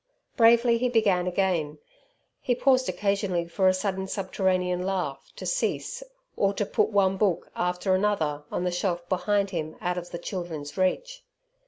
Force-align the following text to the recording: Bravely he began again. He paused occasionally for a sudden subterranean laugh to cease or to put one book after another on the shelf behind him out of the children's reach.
Bravely 0.35 0.79
he 0.79 0.89
began 0.89 1.27
again. 1.27 1.77
He 2.41 2.55
paused 2.55 2.89
occasionally 2.89 3.47
for 3.47 3.67
a 3.67 3.73
sudden 3.75 4.07
subterranean 4.07 4.81
laugh 4.83 5.31
to 5.35 5.45
cease 5.45 6.01
or 6.35 6.55
to 6.55 6.65
put 6.65 6.89
one 6.89 7.17
book 7.17 7.51
after 7.55 7.93
another 7.93 8.41
on 8.51 8.63
the 8.63 8.71
shelf 8.71 9.07
behind 9.09 9.51
him 9.51 9.75
out 9.79 9.99
of 9.99 10.09
the 10.09 10.17
children's 10.17 10.75
reach. 10.75 11.21